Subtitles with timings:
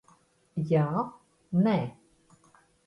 [0.71, 0.85] Jā.
[1.67, 1.77] Nē.